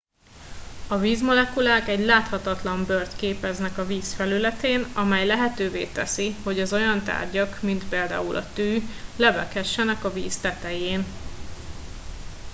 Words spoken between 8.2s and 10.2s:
a tű lebeghessenek a